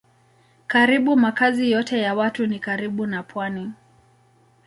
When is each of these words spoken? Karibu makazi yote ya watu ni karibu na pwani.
Karibu 0.67 1.15
makazi 1.17 1.71
yote 1.71 1.99
ya 1.99 2.15
watu 2.15 2.45
ni 2.47 2.59
karibu 2.59 3.05
na 3.05 3.23
pwani. 3.23 3.71